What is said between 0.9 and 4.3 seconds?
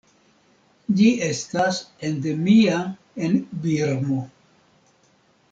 Ĝi estas endemia en Birmo.